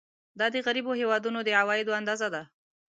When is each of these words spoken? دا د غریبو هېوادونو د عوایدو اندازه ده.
دا 0.39 0.45
د 0.53 0.55
غریبو 0.65 0.91
هېوادونو 1.01 1.39
د 1.43 1.49
عوایدو 1.59 1.97
اندازه 1.99 2.27
ده. 2.33 2.43